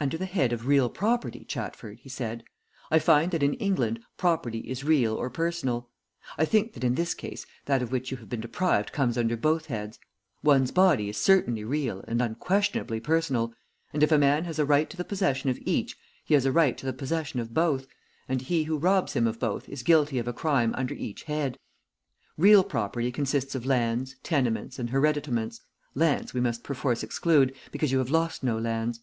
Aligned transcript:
"Now, 0.00 0.04
under 0.06 0.18
the 0.18 0.26
head 0.26 0.52
of 0.52 0.66
real 0.66 0.88
property, 0.90 1.44
Chatford," 1.44 2.00
he 2.00 2.08
said, 2.08 2.42
"I 2.90 2.98
find 2.98 3.30
that 3.30 3.40
in 3.40 3.54
England 3.54 4.00
property 4.16 4.58
is 4.68 4.82
real 4.82 5.14
or 5.14 5.30
personal. 5.30 5.88
I 6.36 6.44
think 6.44 6.72
that 6.72 6.82
in 6.82 6.96
this 6.96 7.14
case, 7.14 7.46
that 7.66 7.80
of 7.80 7.92
which 7.92 8.10
you 8.10 8.16
have 8.16 8.28
been 8.28 8.40
deprived 8.40 8.90
comes 8.90 9.16
under 9.16 9.36
both 9.36 9.66
heads. 9.66 10.00
One's 10.42 10.72
body 10.72 11.08
is 11.08 11.18
certainly 11.18 11.62
real 11.62 12.04
and 12.08 12.20
unquestionably 12.20 12.98
personal, 12.98 13.54
and 13.92 14.02
if 14.02 14.10
a 14.10 14.18
man 14.18 14.42
has 14.42 14.58
a 14.58 14.64
right 14.64 14.90
to 14.90 14.96
the 14.96 15.04
possession 15.04 15.50
of 15.50 15.58
each, 15.64 15.96
he 16.24 16.34
has 16.34 16.44
a 16.44 16.50
right 16.50 16.76
to 16.76 16.84
the 16.86 16.92
possession 16.92 17.38
of 17.38 17.54
both, 17.54 17.86
and 18.28 18.42
he 18.42 18.64
who 18.64 18.76
robs 18.76 19.12
him 19.12 19.28
of 19.28 19.38
both 19.38 19.68
is 19.68 19.84
guilty 19.84 20.18
of 20.18 20.26
a 20.26 20.32
crime 20.32 20.74
under 20.74 20.94
each 20.94 21.22
head. 21.22 21.56
Real 22.36 22.64
property 22.64 23.12
consists 23.12 23.54
of 23.54 23.64
lands, 23.64 24.16
tenements 24.24 24.80
and 24.80 24.90
hereditaments. 24.90 25.60
Lands 25.94 26.34
we 26.34 26.40
must 26.40 26.64
perforce 26.64 27.04
exclude 27.04 27.54
because 27.70 27.92
you 27.92 27.98
have 27.98 28.10
lost 28.10 28.42
no 28.42 28.58
lands. 28.58 28.98